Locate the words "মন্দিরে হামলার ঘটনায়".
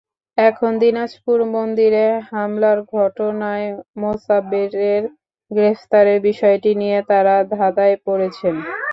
1.55-3.67